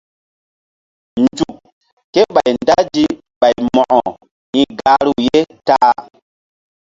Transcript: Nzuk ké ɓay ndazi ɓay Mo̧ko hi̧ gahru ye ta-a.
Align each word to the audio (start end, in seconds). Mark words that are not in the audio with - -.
Nzuk 1.23 1.57
ké 2.13 2.21
ɓay 2.33 2.49
ndazi 2.61 3.05
ɓay 3.39 3.55
Mo̧ko 3.73 3.99
hi̧ 4.53 4.65
gahru 4.79 5.11
ye 5.27 5.39
ta-a. 5.67 5.91